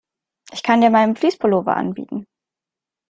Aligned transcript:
Ich 0.51 0.63
kann 0.63 0.81
dir 0.81 0.89
meinen 0.89 1.15
Fleece-Pullover 1.15 1.77
anbieten. 1.77 2.25